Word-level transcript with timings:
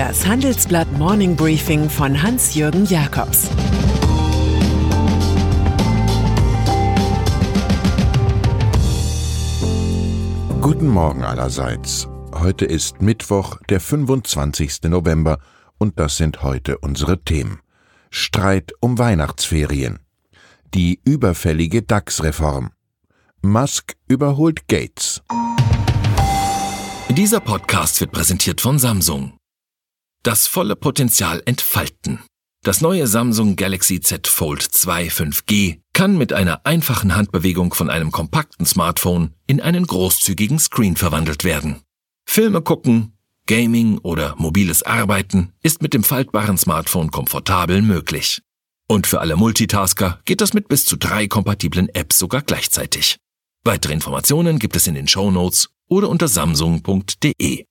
Das 0.00 0.26
Handelsblatt 0.26 0.90
Morning 0.92 1.36
Briefing 1.36 1.90
von 1.90 2.22
Hans-Jürgen 2.22 2.86
Jakobs 2.86 3.50
Guten 10.62 10.88
Morgen 10.88 11.22
allerseits. 11.22 12.08
Heute 12.32 12.64
ist 12.64 13.02
Mittwoch, 13.02 13.58
der 13.68 13.78
25. 13.78 14.84
November, 14.84 15.38
und 15.76 16.00
das 16.00 16.16
sind 16.16 16.42
heute 16.42 16.78
unsere 16.78 17.22
Themen. 17.22 17.60
Streit 18.08 18.72
um 18.80 18.96
Weihnachtsferien. 18.96 19.98
Die 20.72 20.98
überfällige 21.04 21.82
DAX-Reform. 21.82 22.70
Musk 23.42 23.96
überholt 24.08 24.66
Gates. 24.66 25.20
Dieser 27.10 27.40
Podcast 27.40 28.00
wird 28.00 28.12
präsentiert 28.12 28.62
von 28.62 28.78
Samsung. 28.78 29.34
Das 30.22 30.46
volle 30.46 30.76
Potenzial 30.76 31.42
entfalten. 31.46 32.18
Das 32.62 32.82
neue 32.82 33.06
Samsung 33.06 33.56
Galaxy 33.56 34.00
Z 34.00 34.28
Fold 34.28 34.60
2 34.60 35.06
5G 35.08 35.80
kann 35.94 36.18
mit 36.18 36.34
einer 36.34 36.66
einfachen 36.66 37.16
Handbewegung 37.16 37.72
von 37.72 37.88
einem 37.88 38.12
kompakten 38.12 38.66
Smartphone 38.66 39.32
in 39.46 39.62
einen 39.62 39.86
großzügigen 39.86 40.58
Screen 40.58 40.96
verwandelt 40.96 41.42
werden. 41.44 41.80
Filme 42.26 42.60
gucken, 42.60 43.14
Gaming 43.46 43.96
oder 43.96 44.34
mobiles 44.36 44.82
Arbeiten 44.82 45.54
ist 45.62 45.80
mit 45.80 45.94
dem 45.94 46.04
faltbaren 46.04 46.58
Smartphone 46.58 47.10
komfortabel 47.10 47.80
möglich. 47.80 48.42
Und 48.88 49.06
für 49.06 49.20
alle 49.20 49.36
Multitasker 49.36 50.20
geht 50.26 50.42
das 50.42 50.52
mit 50.52 50.68
bis 50.68 50.84
zu 50.84 50.96
drei 50.96 51.28
kompatiblen 51.28 51.88
Apps 51.94 52.18
sogar 52.18 52.42
gleichzeitig. 52.42 53.16
Weitere 53.64 53.94
Informationen 53.94 54.58
gibt 54.58 54.76
es 54.76 54.86
in 54.86 54.96
den 54.96 55.08
Show 55.08 55.30
Notes 55.30 55.70
oder 55.88 56.10
unter 56.10 56.28
samsung.de. 56.28 57.64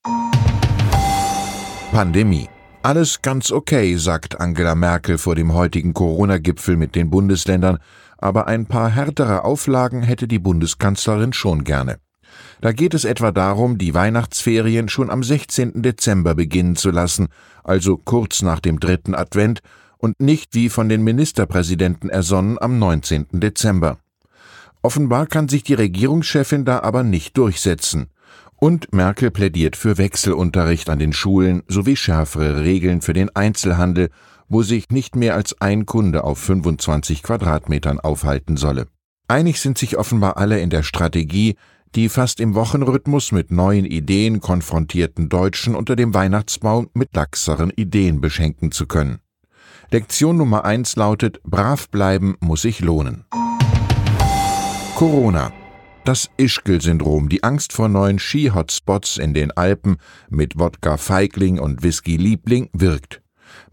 Pandemie. 1.91 2.47
Alles 2.83 3.23
ganz 3.23 3.51
okay, 3.51 3.97
sagt 3.97 4.39
Angela 4.39 4.75
Merkel 4.75 5.17
vor 5.17 5.33
dem 5.33 5.53
heutigen 5.53 5.93
Corona-Gipfel 5.93 6.77
mit 6.77 6.93
den 6.93 7.09
Bundesländern, 7.09 7.79
aber 8.19 8.47
ein 8.47 8.67
paar 8.67 8.89
härtere 8.89 9.43
Auflagen 9.43 10.03
hätte 10.03 10.27
die 10.27 10.37
Bundeskanzlerin 10.37 11.33
schon 11.33 11.63
gerne. 11.63 11.97
Da 12.61 12.73
geht 12.73 12.93
es 12.93 13.05
etwa 13.05 13.31
darum, 13.31 13.79
die 13.79 13.95
Weihnachtsferien 13.95 14.87
schon 14.87 15.09
am 15.09 15.23
16. 15.23 15.81
Dezember 15.81 16.35
beginnen 16.35 16.75
zu 16.75 16.91
lassen, 16.91 17.27
also 17.63 17.97
kurz 17.97 18.43
nach 18.43 18.59
dem 18.59 18.79
dritten 18.79 19.15
Advent 19.15 19.61
und 19.97 20.21
nicht 20.21 20.53
wie 20.53 20.69
von 20.69 20.89
den 20.89 21.03
Ministerpräsidenten 21.03 22.09
ersonnen 22.09 22.57
am 22.61 22.77
19. 22.77 23.27
Dezember. 23.31 23.97
Offenbar 24.83 25.25
kann 25.25 25.49
sich 25.49 25.63
die 25.63 25.73
Regierungschefin 25.73 26.65
da 26.65 26.81
aber 26.81 27.03
nicht 27.03 27.35
durchsetzen. 27.35 28.09
Und 28.59 28.93
Merkel 28.93 29.31
plädiert 29.31 29.77
für 29.77 29.97
Wechselunterricht 29.97 30.89
an 30.89 30.99
den 30.99 31.13
Schulen 31.13 31.63
sowie 31.67 31.95
schärfere 31.95 32.61
Regeln 32.63 33.01
für 33.01 33.13
den 33.13 33.33
Einzelhandel, 33.33 34.09
wo 34.49 34.63
sich 34.63 34.89
nicht 34.89 35.15
mehr 35.15 35.35
als 35.35 35.61
ein 35.61 35.85
Kunde 35.85 36.25
auf 36.25 36.39
25 36.39 37.23
Quadratmetern 37.23 37.99
aufhalten 37.99 38.57
solle. 38.57 38.87
Einig 39.29 39.61
sind 39.61 39.77
sich 39.77 39.97
offenbar 39.97 40.37
alle 40.37 40.59
in 40.59 40.69
der 40.69 40.83
Strategie, 40.83 41.55
die 41.95 42.09
fast 42.09 42.39
im 42.39 42.53
Wochenrhythmus 42.53 43.31
mit 43.31 43.51
neuen 43.51 43.85
Ideen 43.85 44.41
konfrontierten 44.41 45.29
Deutschen 45.29 45.75
unter 45.75 45.95
dem 45.95 46.13
Weihnachtsbaum 46.13 46.89
mit 46.93 47.15
laxeren 47.15 47.69
Ideen 47.69 48.19
beschenken 48.19 48.71
zu 48.71 48.87
können. 48.87 49.19
Lektion 49.89 50.37
Nummer 50.37 50.65
eins 50.65 50.95
lautet, 50.97 51.41
brav 51.43 51.89
bleiben 51.89 52.35
muss 52.41 52.63
sich 52.63 52.81
lohnen. 52.81 53.25
Corona. 54.95 55.51
Das 56.05 56.29
Ischgl-Syndrom, 56.37 57.29
die 57.29 57.43
Angst 57.43 57.73
vor 57.73 57.89
neuen 57.89 58.19
Ski-Hotspots 58.19 59.17
in 59.17 59.33
den 59.33 59.51
Alpen 59.51 59.97
mit 60.29 60.57
Wodka 60.57 60.97
Feigling 60.97 61.59
und 61.59 61.83
Whisky 61.83 62.15
Liebling 62.17 62.69
wirkt. 62.73 63.21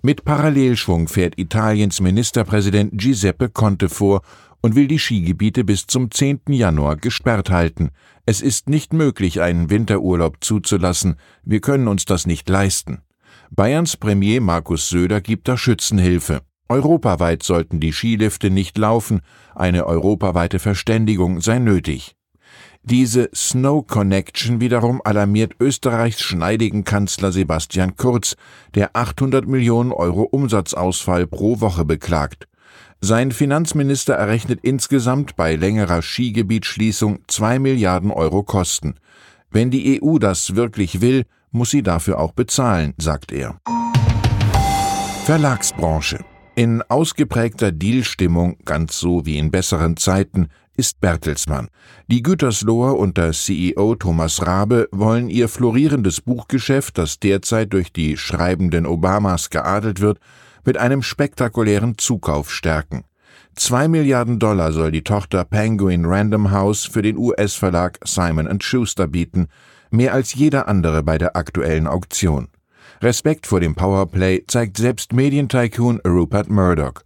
Mit 0.02 0.24
Parallelschwung 0.24 1.08
fährt 1.08 1.38
Italiens 1.38 2.00
Ministerpräsident 2.00 2.92
Giuseppe 2.94 3.48
Conte 3.48 3.88
vor 3.88 4.22
und 4.60 4.74
will 4.74 4.88
die 4.88 4.98
Skigebiete 4.98 5.64
bis 5.64 5.86
zum 5.86 6.10
10. 6.10 6.40
Januar 6.48 6.96
gesperrt 6.96 7.50
halten. 7.50 7.90
Es 8.26 8.40
ist 8.40 8.68
nicht 8.68 8.92
möglich, 8.92 9.40
einen 9.40 9.70
Winterurlaub 9.70 10.38
zuzulassen. 10.40 11.16
Wir 11.44 11.60
können 11.60 11.88
uns 11.88 12.04
das 12.04 12.26
nicht 12.26 12.48
leisten. 12.48 13.02
Bayerns 13.50 13.96
Premier 13.96 14.40
Markus 14.40 14.88
Söder 14.88 15.20
gibt 15.20 15.46
da 15.48 15.56
Schützenhilfe. 15.56 16.42
Europaweit 16.68 17.42
sollten 17.42 17.80
die 17.80 17.92
Skilifte 17.92 18.50
nicht 18.50 18.76
laufen, 18.76 19.20
eine 19.54 19.86
europaweite 19.86 20.58
Verständigung 20.58 21.40
sei 21.40 21.58
nötig. 21.58 22.16
Diese 22.82 23.30
Snow 23.34 23.84
Connection 23.84 24.60
wiederum 24.60 25.00
alarmiert 25.04 25.54
Österreichs 25.58 26.20
schneidigen 26.20 26.84
Kanzler 26.84 27.32
Sebastian 27.32 27.96
Kurz, 27.96 28.36
der 28.76 28.90
800 28.94 29.46
Millionen 29.46 29.90
Euro 29.90 30.22
Umsatzausfall 30.22 31.26
pro 31.26 31.60
Woche 31.60 31.84
beklagt. 31.84 32.46
Sein 33.00 33.32
Finanzminister 33.32 34.14
errechnet 34.14 34.60
insgesamt 34.62 35.36
bei 35.36 35.56
längerer 35.56 36.00
Skigebietsschließung 36.00 37.20
zwei 37.26 37.58
Milliarden 37.58 38.10
Euro 38.10 38.42
Kosten. 38.42 38.94
Wenn 39.50 39.70
die 39.70 40.00
EU 40.00 40.18
das 40.18 40.54
wirklich 40.54 41.00
will, 41.00 41.24
muss 41.50 41.70
sie 41.70 41.82
dafür 41.82 42.20
auch 42.20 42.32
bezahlen, 42.32 42.94
sagt 42.98 43.32
er. 43.32 43.60
Verlagsbranche. 45.24 46.24
In 46.58 46.80
ausgeprägter 46.80 47.70
Dealstimmung, 47.70 48.56
ganz 48.64 48.98
so 48.98 49.26
wie 49.26 49.36
in 49.36 49.50
besseren 49.50 49.98
Zeiten, 49.98 50.48
ist 50.74 51.02
Bertelsmann. 51.02 51.68
Die 52.06 52.22
Gütersloher 52.22 52.98
unter 52.98 53.32
CEO 53.32 53.94
Thomas 53.94 54.46
Rabe 54.46 54.88
wollen 54.90 55.28
ihr 55.28 55.50
florierendes 55.50 56.22
Buchgeschäft, 56.22 56.96
das 56.96 57.20
derzeit 57.20 57.74
durch 57.74 57.92
die 57.92 58.16
schreibenden 58.16 58.86
Obamas 58.86 59.50
geadelt 59.50 60.00
wird, 60.00 60.18
mit 60.64 60.78
einem 60.78 61.02
spektakulären 61.02 61.98
Zukauf 61.98 62.50
stärken. 62.50 63.04
Zwei 63.54 63.86
Milliarden 63.86 64.38
Dollar 64.38 64.72
soll 64.72 64.92
die 64.92 65.04
Tochter 65.04 65.44
Penguin 65.44 66.06
Random 66.06 66.52
House 66.52 66.86
für 66.86 67.02
den 67.02 67.18
US-Verlag 67.18 67.98
Simon 68.02 68.62
Schuster 68.62 69.06
bieten, 69.06 69.48
mehr 69.90 70.14
als 70.14 70.32
jeder 70.32 70.68
andere 70.68 71.02
bei 71.02 71.18
der 71.18 71.36
aktuellen 71.36 71.86
Auktion. 71.86 72.48
Respekt 73.02 73.46
vor 73.46 73.60
dem 73.60 73.74
Powerplay 73.74 74.44
zeigt 74.46 74.78
selbst 74.78 75.12
Medientycoon 75.12 76.00
Rupert 76.06 76.48
Murdoch. 76.48 77.02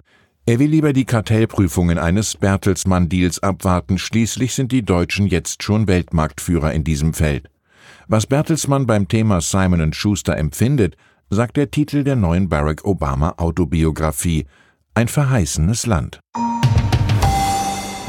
Er 0.46 0.58
will 0.58 0.70
lieber 0.70 0.92
die 0.92 1.04
Kartellprüfungen 1.04 1.98
eines 1.98 2.36
Bertelsmann-Deals 2.36 3.42
abwarten, 3.42 3.98
schließlich 3.98 4.54
sind 4.54 4.72
die 4.72 4.84
Deutschen 4.84 5.26
jetzt 5.26 5.62
schon 5.62 5.86
Weltmarktführer 5.86 6.72
in 6.72 6.84
diesem 6.84 7.12
Feld. 7.12 7.48
Was 8.08 8.26
Bertelsmann 8.26 8.86
beim 8.86 9.08
Thema 9.08 9.40
Simon 9.40 9.92
Schuster 9.92 10.36
empfindet, 10.36 10.96
sagt 11.28 11.56
der 11.56 11.70
Titel 11.70 12.02
der 12.02 12.16
neuen 12.16 12.48
Barack 12.48 12.84
Obama 12.84 13.34
Autobiografie 13.36 14.46
Ein 14.94 15.08
verheißenes 15.08 15.86
Land. 15.86 16.20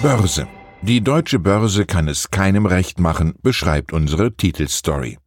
Börse. 0.01 0.47
Die 0.81 1.01
deutsche 1.01 1.37
Börse 1.37 1.85
kann 1.85 2.07
es 2.07 2.31
keinem 2.31 2.65
recht 2.65 2.99
machen, 2.99 3.35
beschreibt 3.43 3.93
unsere 3.93 4.35
Titelstory. 4.35 5.19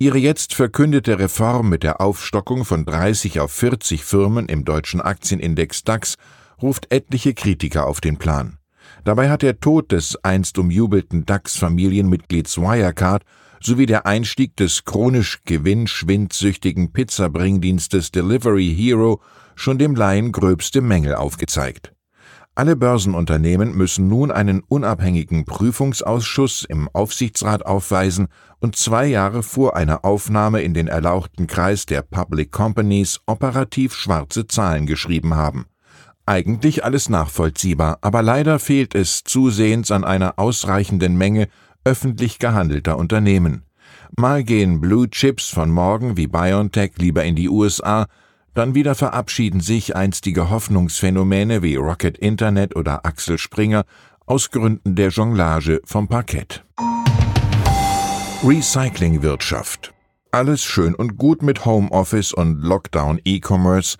Ihre 0.00 0.18
jetzt 0.18 0.54
verkündete 0.54 1.18
Reform 1.18 1.68
mit 1.70 1.82
der 1.82 2.00
Aufstockung 2.00 2.64
von 2.64 2.84
30 2.84 3.40
auf 3.40 3.50
40 3.50 4.04
Firmen 4.04 4.46
im 4.46 4.64
deutschen 4.64 5.00
Aktienindex 5.00 5.82
DAX 5.82 6.14
ruft 6.62 6.92
etliche 6.92 7.34
Kritiker 7.34 7.88
auf 7.88 8.00
den 8.00 8.16
Plan. 8.16 8.58
Dabei 9.02 9.28
hat 9.28 9.42
der 9.42 9.58
Tod 9.58 9.90
des 9.90 10.16
einst 10.22 10.56
umjubelten 10.56 11.26
DAX-Familienmitglieds 11.26 12.58
Wirecard 12.58 13.24
sowie 13.60 13.86
der 13.86 14.06
Einstieg 14.06 14.56
des 14.56 14.84
chronisch 14.84 15.40
gewinnschwindsüchtigen 15.44 16.92
Pizzabringdienstes 16.92 18.12
Delivery 18.12 18.72
Hero 18.72 19.20
schon 19.56 19.78
dem 19.78 19.96
Laien 19.96 20.30
gröbste 20.30 20.80
Mängel 20.80 21.16
aufgezeigt. 21.16 21.92
Alle 22.58 22.74
Börsenunternehmen 22.74 23.76
müssen 23.76 24.08
nun 24.08 24.32
einen 24.32 24.64
unabhängigen 24.66 25.44
Prüfungsausschuss 25.44 26.64
im 26.64 26.88
Aufsichtsrat 26.92 27.64
aufweisen 27.64 28.26
und 28.58 28.74
zwei 28.74 29.06
Jahre 29.06 29.44
vor 29.44 29.76
einer 29.76 30.04
Aufnahme 30.04 30.62
in 30.62 30.74
den 30.74 30.88
erlauchten 30.88 31.46
Kreis 31.46 31.86
der 31.86 32.02
Public 32.02 32.50
Companies 32.50 33.20
operativ 33.26 33.94
schwarze 33.94 34.48
Zahlen 34.48 34.86
geschrieben 34.86 35.36
haben. 35.36 35.66
Eigentlich 36.26 36.84
alles 36.84 37.08
nachvollziehbar, 37.08 37.98
aber 38.00 38.22
leider 38.22 38.58
fehlt 38.58 38.96
es 38.96 39.22
zusehends 39.22 39.92
an 39.92 40.02
einer 40.02 40.40
ausreichenden 40.40 41.16
Menge 41.16 41.46
öffentlich 41.84 42.40
gehandelter 42.40 42.98
Unternehmen. 42.98 43.66
Mal 44.16 44.42
gehen 44.42 44.80
Blue 44.80 45.08
Chips 45.08 45.48
von 45.48 45.70
morgen 45.70 46.16
wie 46.16 46.26
BioNTech 46.26 46.94
lieber 46.96 47.22
in 47.22 47.36
die 47.36 47.48
USA, 47.48 48.08
dann 48.58 48.74
wieder 48.74 48.96
verabschieden 48.96 49.60
sich 49.60 49.94
einstige 49.94 50.50
Hoffnungsphänomene 50.50 51.62
wie 51.62 51.76
Rocket 51.76 52.18
Internet 52.18 52.74
oder 52.74 53.06
Axel 53.06 53.38
Springer 53.38 53.84
aus 54.26 54.50
Gründen 54.50 54.96
der 54.96 55.10
Jonglage 55.10 55.80
vom 55.84 56.08
Parkett. 56.08 56.64
Recyclingwirtschaft. 58.42 59.94
Alles 60.32 60.64
schön 60.64 60.96
und 60.96 61.16
gut 61.16 61.42
mit 61.42 61.64
Homeoffice 61.64 62.32
und 62.32 62.60
Lockdown 62.60 63.20
E-Commerce, 63.24 63.96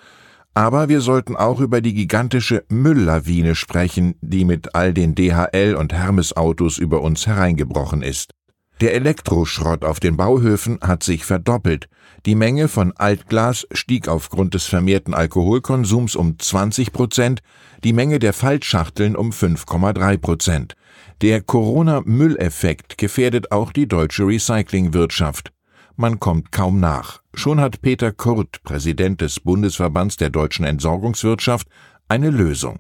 aber 0.55 0.89
wir 0.89 1.03
sollten 1.03 1.37
auch 1.37 1.61
über 1.61 1.81
die 1.81 1.95
gigantische 1.95 2.65
Mülllawine 2.69 3.55
sprechen, 3.55 4.17
die 4.21 4.45
mit 4.45 4.75
all 4.75 4.93
den 4.93 5.15
DHL 5.15 5.77
und 5.79 5.93
Hermes 5.93 6.37
Autos 6.37 6.79
über 6.79 7.01
uns 7.03 7.29
hereingebrochen 7.29 8.03
ist. 8.03 8.33
Der 8.81 8.95
Elektroschrott 8.95 9.85
auf 9.85 9.99
den 9.99 10.17
Bauhöfen 10.17 10.79
hat 10.81 11.03
sich 11.03 11.25
verdoppelt. 11.25 11.89
Die 12.27 12.37
Menge 12.37 12.69
von 12.69 12.93
Altglas 12.97 13.67
stieg 13.73 14.07
aufgrund 14.07 14.55
des 14.55 14.67
vermehrten 14.67 15.15
Alkoholkonsums 15.15 16.15
um 16.15 16.39
20 16.39 16.93
Prozent, 16.93 17.41
die 17.83 17.93
Menge 17.93 18.21
der 18.21 18.33
Faltschachteln 18.33 19.17
um 19.17 19.31
5,3 19.31 20.19
Prozent. 20.19 20.75
Der 21.23 21.41
Corona-Mülleffekt 21.41 22.99
gefährdet 22.99 23.51
auch 23.51 23.73
die 23.73 23.89
deutsche 23.89 24.25
Recyclingwirtschaft. 24.25 25.53
Man 25.97 26.21
kommt 26.21 26.53
kaum 26.53 26.79
nach. 26.79 27.23
Schon 27.35 27.61
hat 27.61 27.83
Peter 27.83 28.13
Kurt, 28.13 28.63
Präsident 28.63 29.21
des 29.21 29.41
Bundesverbands 29.41 30.17
der 30.17 30.31
deutschen 30.31 30.65
Entsorgungswirtschaft, 30.65 31.67
eine 32.09 32.31
Lösung. 32.31 32.79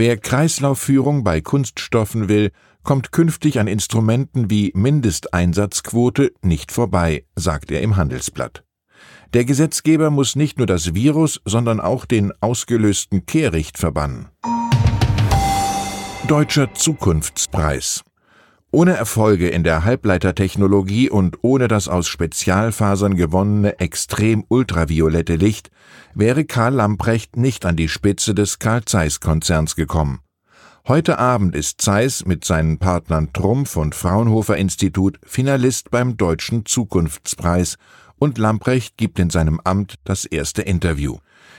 Wer 0.00 0.16
Kreislaufführung 0.16 1.24
bei 1.24 1.40
Kunststoffen 1.40 2.28
will, 2.28 2.52
kommt 2.84 3.10
künftig 3.10 3.58
an 3.58 3.66
Instrumenten 3.66 4.48
wie 4.48 4.70
Mindesteinsatzquote 4.72 6.30
nicht 6.40 6.70
vorbei, 6.70 7.24
sagt 7.34 7.72
er 7.72 7.80
im 7.80 7.96
Handelsblatt. 7.96 8.62
Der 9.34 9.44
Gesetzgeber 9.44 10.10
muss 10.10 10.36
nicht 10.36 10.56
nur 10.56 10.68
das 10.68 10.94
Virus, 10.94 11.40
sondern 11.44 11.80
auch 11.80 12.04
den 12.04 12.32
ausgelösten 12.40 13.26
Kehricht 13.26 13.76
verbannen. 13.76 14.28
Deutscher 16.28 16.72
Zukunftspreis 16.74 18.04
ohne 18.70 18.96
Erfolge 18.96 19.48
in 19.48 19.64
der 19.64 19.84
Halbleitertechnologie 19.84 21.08
und 21.08 21.38
ohne 21.42 21.68
das 21.68 21.88
aus 21.88 22.06
Spezialfasern 22.06 23.16
gewonnene 23.16 23.80
extrem 23.80 24.44
ultraviolette 24.48 25.36
Licht 25.36 25.70
wäre 26.14 26.44
Karl 26.44 26.74
Lamprecht 26.74 27.36
nicht 27.36 27.64
an 27.64 27.76
die 27.76 27.88
Spitze 27.88 28.34
des 28.34 28.58
Carl 28.58 28.84
Zeiss 28.84 29.20
Konzerns 29.20 29.74
gekommen. 29.74 30.20
Heute 30.86 31.18
Abend 31.18 31.54
ist 31.54 31.80
Zeiss 31.80 32.24
mit 32.24 32.44
seinen 32.44 32.78
Partnern 32.78 33.32
Trumpf 33.32 33.76
und 33.76 33.94
Fraunhofer 33.94 34.56
Institut 34.56 35.18
Finalist 35.24 35.90
beim 35.90 36.16
Deutschen 36.16 36.66
Zukunftspreis 36.66 37.76
und 38.18 38.38
Lamprecht 38.38 38.96
gibt 38.96 39.18
in 39.18 39.30
seinem 39.30 39.60
Amt 39.64 39.94
das 40.04 40.24
erste 40.24 40.62
Interview. 40.62 41.18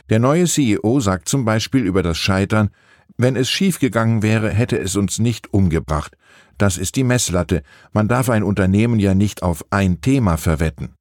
Der 0.09 0.19
neue 0.19 0.45
CEO 0.45 0.99
sagt 0.99 1.29
zum 1.29 1.45
Beispiel 1.45 1.85
über 1.85 2.03
das 2.03 2.17
Scheitern, 2.17 2.69
wenn 3.17 3.35
es 3.35 3.49
schiefgegangen 3.49 4.23
wäre, 4.23 4.49
hätte 4.49 4.77
es 4.79 4.95
uns 4.95 5.19
nicht 5.19 5.53
umgebracht. 5.53 6.15
Das 6.59 6.77
ist 6.77 6.97
die 6.97 7.05
Messlatte. 7.05 7.63
Man 7.93 8.09
darf 8.09 8.29
ein 8.29 8.43
Unternehmen 8.43 8.99
ja 8.99 9.15
nicht 9.15 9.43
auf 9.43 9.65
ein 9.71 10.01
Thema 10.01 10.35
verwetten. 10.37 10.93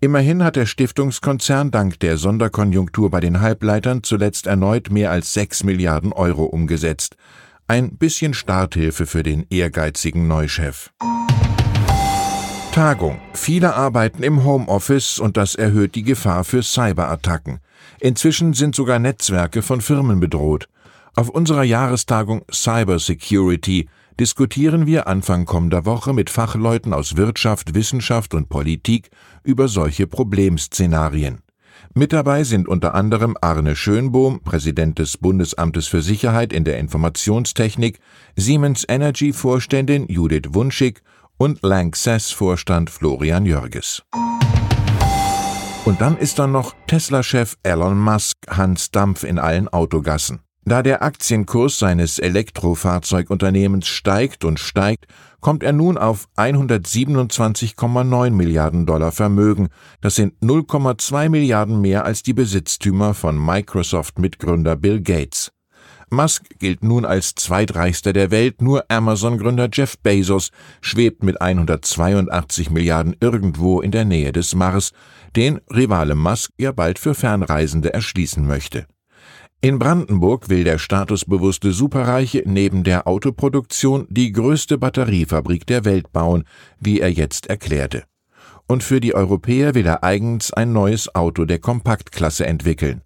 Immerhin 0.00 0.44
hat 0.44 0.56
der 0.56 0.66
Stiftungskonzern 0.66 1.70
dank 1.70 1.98
der 2.00 2.18
Sonderkonjunktur 2.18 3.10
bei 3.10 3.20
den 3.20 3.40
Halbleitern 3.40 4.02
zuletzt 4.02 4.46
erneut 4.46 4.90
mehr 4.90 5.10
als 5.10 5.32
sechs 5.32 5.64
Milliarden 5.64 6.12
Euro 6.12 6.44
umgesetzt. 6.44 7.16
Ein 7.66 7.96
bisschen 7.96 8.34
Starthilfe 8.34 9.06
für 9.06 9.22
den 9.22 9.46
ehrgeizigen 9.48 10.28
Neuchef. 10.28 10.90
Tagung. 12.72 13.18
Viele 13.32 13.74
arbeiten 13.74 14.22
im 14.22 14.44
Homeoffice 14.44 15.18
und 15.18 15.38
das 15.38 15.54
erhöht 15.54 15.94
die 15.94 16.02
Gefahr 16.02 16.44
für 16.44 16.62
Cyberattacken. 16.62 17.60
Inzwischen 18.00 18.52
sind 18.52 18.74
sogar 18.74 18.98
Netzwerke 18.98 19.62
von 19.62 19.80
Firmen 19.80 20.20
bedroht. 20.20 20.68
Auf 21.14 21.30
unserer 21.30 21.64
Jahrestagung 21.64 22.42
Cybersecurity 22.52 23.88
diskutieren 24.18 24.86
wir 24.86 25.06
Anfang 25.06 25.44
kommender 25.44 25.84
Woche 25.84 26.12
mit 26.12 26.30
Fachleuten 26.30 26.92
aus 26.92 27.16
Wirtschaft, 27.16 27.74
Wissenschaft 27.74 28.34
und 28.34 28.48
Politik 28.48 29.10
über 29.42 29.68
solche 29.68 30.06
Problemszenarien. 30.06 31.40
Mit 31.94 32.12
dabei 32.12 32.44
sind 32.44 32.68
unter 32.68 32.94
anderem 32.94 33.36
Arne 33.40 33.76
Schönbohm, 33.76 34.40
Präsident 34.42 34.98
des 34.98 35.18
Bundesamtes 35.18 35.86
für 35.86 36.02
Sicherheit 36.02 36.52
in 36.52 36.64
der 36.64 36.78
Informationstechnik, 36.78 37.98
Siemens 38.34 38.84
Energy 38.88 39.32
Vorständin 39.32 40.06
Judith 40.08 40.48
Wunschig 40.52 41.02
und 41.38 41.62
Lanxess 41.62 42.30
Vorstand 42.30 42.90
Florian 42.90 43.46
Jörges. 43.46 44.02
Und 45.84 46.00
dann 46.00 46.16
ist 46.16 46.38
da 46.38 46.46
noch 46.46 46.74
Tesla-Chef 46.86 47.56
Elon 47.62 47.98
Musk 47.98 48.36
Hans 48.48 48.90
Dampf 48.90 49.22
in 49.22 49.38
allen 49.38 49.68
Autogassen. 49.68 50.40
Da 50.68 50.82
der 50.82 51.00
Aktienkurs 51.00 51.78
seines 51.78 52.18
Elektrofahrzeugunternehmens 52.18 53.86
steigt 53.86 54.44
und 54.44 54.58
steigt, 54.58 55.06
kommt 55.40 55.62
er 55.62 55.72
nun 55.72 55.96
auf 55.96 56.26
127,9 56.36 58.30
Milliarden 58.30 58.84
Dollar 58.84 59.12
Vermögen. 59.12 59.68
Das 60.00 60.16
sind 60.16 60.34
0,2 60.42 61.28
Milliarden 61.28 61.80
mehr 61.80 62.04
als 62.04 62.24
die 62.24 62.32
Besitztümer 62.32 63.14
von 63.14 63.38
Microsoft-Mitgründer 63.38 64.74
Bill 64.74 65.02
Gates. 65.02 65.52
Musk 66.10 66.58
gilt 66.58 66.82
nun 66.82 67.04
als 67.04 67.36
zweitreichster 67.36 68.12
der 68.12 68.32
Welt, 68.32 68.60
nur 68.60 68.86
Amazon-Gründer 68.88 69.68
Jeff 69.72 69.96
Bezos 69.98 70.50
schwebt 70.80 71.22
mit 71.22 71.40
182 71.40 72.70
Milliarden 72.70 73.14
irgendwo 73.20 73.80
in 73.80 73.92
der 73.92 74.04
Nähe 74.04 74.32
des 74.32 74.56
Mars, 74.56 74.90
den 75.36 75.60
Rivale 75.72 76.16
Musk 76.16 76.50
ja 76.58 76.72
bald 76.72 76.98
für 76.98 77.14
Fernreisende 77.14 77.94
erschließen 77.94 78.44
möchte. 78.44 78.88
In 79.66 79.80
Brandenburg 79.80 80.48
will 80.48 80.62
der 80.62 80.78
statusbewusste 80.78 81.72
Superreiche 81.72 82.44
neben 82.46 82.84
der 82.84 83.08
Autoproduktion 83.08 84.06
die 84.08 84.30
größte 84.30 84.78
Batteriefabrik 84.78 85.66
der 85.66 85.84
Welt 85.84 86.12
bauen, 86.12 86.44
wie 86.78 87.00
er 87.00 87.10
jetzt 87.10 87.48
erklärte. 87.48 88.04
Und 88.68 88.84
für 88.84 89.00
die 89.00 89.12
Europäer 89.12 89.74
will 89.74 89.84
er 89.84 90.04
eigens 90.04 90.52
ein 90.52 90.72
neues 90.72 91.12
Auto 91.16 91.46
der 91.46 91.58
Kompaktklasse 91.58 92.46
entwickeln. 92.46 93.02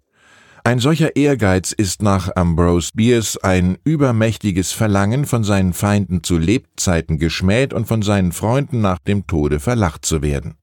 Ein 0.63 0.77
solcher 0.77 1.15
Ehrgeiz 1.15 1.71
ist 1.71 2.03
nach 2.03 2.29
Ambrose 2.35 2.91
Bierce 2.93 3.37
ein 3.37 3.79
übermächtiges 3.83 4.71
Verlangen, 4.71 5.25
von 5.25 5.43
seinen 5.43 5.73
Feinden 5.73 6.21
zu 6.21 6.37
Lebzeiten 6.37 7.17
geschmäht 7.17 7.73
und 7.73 7.87
von 7.87 8.03
seinen 8.03 8.33
Freunden 8.33 8.81
nach 8.81 8.99
dem 8.99 9.25
Tode 9.25 9.59
verlacht 9.59 10.05
zu 10.05 10.21
werden. 10.21 10.59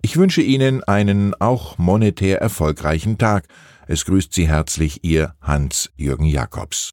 Ich 0.00 0.16
wünsche 0.16 0.42
Ihnen 0.42 0.84
einen 0.84 1.34
auch 1.34 1.78
monetär 1.78 2.40
erfolgreichen 2.40 3.18
Tag, 3.18 3.48
es 3.86 4.04
grüßt 4.04 4.32
Sie 4.32 4.48
herzlich 4.48 5.04
Ihr 5.04 5.34
Hans-Jürgen 5.40 6.26
Jakobs. 6.26 6.90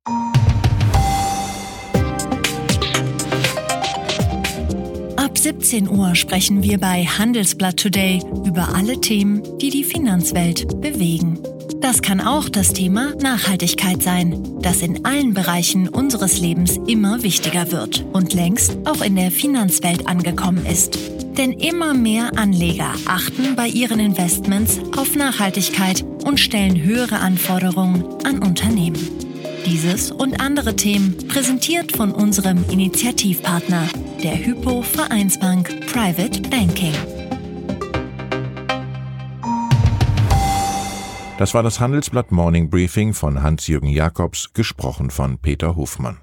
Ab 5.17 5.37
17 5.37 5.89
Uhr 5.89 6.15
sprechen 6.15 6.63
wir 6.63 6.79
bei 6.79 7.05
Handelsblatt 7.05 7.77
Today 7.77 8.21
über 8.45 8.75
alle 8.75 9.01
Themen, 9.01 9.41
die 9.59 9.69
die 9.69 9.83
Finanzwelt 9.83 10.67
bewegen. 10.81 11.39
Das 11.81 12.01
kann 12.01 12.21
auch 12.21 12.47
das 12.47 12.71
Thema 12.71 13.13
Nachhaltigkeit 13.15 14.01
sein, 14.01 14.41
das 14.61 14.81
in 14.81 15.03
allen 15.05 15.33
Bereichen 15.33 15.89
unseres 15.89 16.39
Lebens 16.39 16.79
immer 16.87 17.23
wichtiger 17.23 17.71
wird 17.71 18.05
und 18.13 18.33
längst 18.33 18.77
auch 18.85 19.01
in 19.01 19.15
der 19.15 19.31
Finanzwelt 19.31 20.07
angekommen 20.07 20.65
ist. 20.65 20.97
Denn 21.37 21.51
immer 21.53 21.93
mehr 21.93 22.31
Anleger 22.37 22.93
achten 23.05 23.55
bei 23.55 23.67
ihren 23.67 23.99
Investments 23.99 24.79
auf 24.95 25.15
Nachhaltigkeit 25.15 26.03
und 26.23 26.39
stellen 26.39 26.81
höhere 26.81 27.19
Anforderungen 27.19 28.03
an 28.23 28.39
Unternehmen. 28.39 28.99
Dieses 29.65 30.11
und 30.11 30.39
andere 30.41 30.75
Themen 30.75 31.17
präsentiert 31.27 31.95
von 31.95 32.11
unserem 32.11 32.65
Initiativpartner, 32.69 33.87
der 34.21 34.45
Hypo 34.45 34.81
Vereinsbank 34.81 35.87
Private 35.87 36.41
Banking. 36.49 36.93
Das 41.37 41.53
war 41.53 41.63
das 41.63 41.79
Handelsblatt 41.79 42.31
Morning 42.31 42.69
Briefing 42.69 43.13
von 43.13 43.41
Hans-Jürgen 43.41 43.89
Jakobs, 43.89 44.53
gesprochen 44.53 45.09
von 45.09 45.39
Peter 45.39 45.75
Hofmann. 45.75 46.19